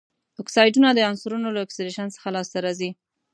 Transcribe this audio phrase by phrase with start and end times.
[0.41, 2.89] اکسایډونه د عنصرونو له اکسیدیشن څخه لاسته راځي.